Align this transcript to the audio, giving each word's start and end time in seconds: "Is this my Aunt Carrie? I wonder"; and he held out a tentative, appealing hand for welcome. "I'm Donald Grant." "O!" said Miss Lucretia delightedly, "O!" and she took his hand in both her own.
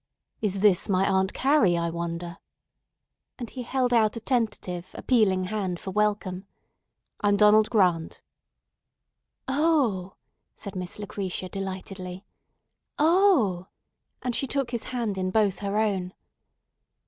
"Is 0.41 0.61
this 0.61 0.89
my 0.89 1.07
Aunt 1.07 1.31
Carrie? 1.31 1.77
I 1.77 1.91
wonder"; 1.91 2.39
and 3.37 3.47
he 3.51 3.61
held 3.61 3.93
out 3.93 4.15
a 4.17 4.19
tentative, 4.19 4.87
appealing 4.95 5.43
hand 5.43 5.79
for 5.79 5.91
welcome. 5.91 6.47
"I'm 7.19 7.37
Donald 7.37 7.69
Grant." 7.69 8.23
"O!" 9.47 10.15
said 10.55 10.75
Miss 10.75 10.97
Lucretia 10.97 11.49
delightedly, 11.49 12.25
"O!" 12.97 13.67
and 14.23 14.35
she 14.35 14.47
took 14.47 14.71
his 14.71 14.85
hand 14.85 15.19
in 15.19 15.29
both 15.29 15.59
her 15.59 15.77
own. 15.77 16.15